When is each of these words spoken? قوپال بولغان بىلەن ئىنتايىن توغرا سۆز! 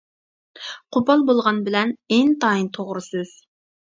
قوپال 0.95 1.19
بولغان 1.27 1.59
بىلەن 1.67 1.91
ئىنتايىن 2.15 2.71
توغرا 2.79 3.05
سۆز! 3.09 3.35